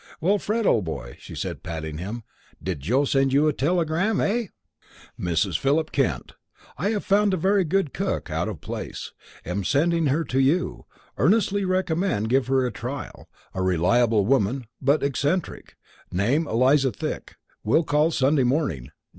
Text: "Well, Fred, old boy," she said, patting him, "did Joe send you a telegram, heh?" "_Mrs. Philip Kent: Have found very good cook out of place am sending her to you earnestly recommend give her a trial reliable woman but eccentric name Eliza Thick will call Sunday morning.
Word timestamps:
"Well, 0.19 0.39
Fred, 0.39 0.65
old 0.65 0.83
boy," 0.83 1.15
she 1.19 1.35
said, 1.35 1.61
patting 1.61 1.99
him, 1.99 2.23
"did 2.63 2.79
Joe 2.79 3.05
send 3.05 3.31
you 3.33 3.47
a 3.47 3.53
telegram, 3.53 4.17
heh?" 4.17 4.45
"_Mrs. 5.19 5.59
Philip 5.59 5.91
Kent: 5.91 6.31
Have 6.79 7.05
found 7.05 7.35
very 7.35 7.63
good 7.63 7.93
cook 7.93 8.31
out 8.31 8.49
of 8.49 8.61
place 8.61 9.11
am 9.45 9.63
sending 9.63 10.07
her 10.07 10.23
to 10.23 10.39
you 10.39 10.87
earnestly 11.19 11.65
recommend 11.65 12.29
give 12.29 12.47
her 12.47 12.65
a 12.65 12.71
trial 12.71 13.29
reliable 13.53 14.25
woman 14.25 14.65
but 14.81 15.03
eccentric 15.03 15.77
name 16.11 16.47
Eliza 16.47 16.91
Thick 16.91 17.35
will 17.63 17.83
call 17.83 18.09
Sunday 18.09 18.43
morning. 18.43 18.89